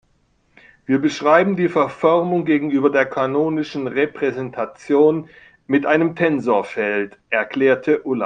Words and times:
Wir 0.87 0.97
beschreiben 0.97 1.55
die 1.55 1.69
Verformung 1.69 2.43
gegenüber 2.43 2.89
der 2.89 3.05
kanonischen 3.05 3.85
Repräsentation 3.85 5.29
mit 5.67 5.85
einem 5.85 6.15
Tensorfeld, 6.15 7.19
erklärte 7.29 8.01
Ulla. 8.01 8.19